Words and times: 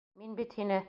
Мин 0.21 0.33
бит 0.39 0.57
һине!.. 0.61 0.79